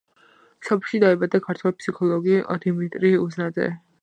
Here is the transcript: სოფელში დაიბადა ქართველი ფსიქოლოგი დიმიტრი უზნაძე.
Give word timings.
სოფელში 0.69 1.01
დაიბადა 1.03 1.41
ქართველი 1.49 1.75
ფსიქოლოგი 1.83 2.35
დიმიტრი 2.65 3.15
უზნაძე. 3.27 3.71